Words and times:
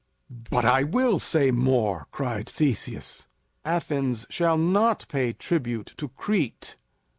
"But 0.49 0.65
I 0.65 0.81
will 0.81 1.19
say 1.19 1.51
more," 1.51 2.07
cried 2.11 2.49
Theseus. 2.49 3.27
"Athens 3.63 4.25
shall 4.31 4.57
not 4.57 5.05
pay 5.09 5.31
tribute 5.31 5.93
to 5.97 6.07
Crete. 6.09 6.75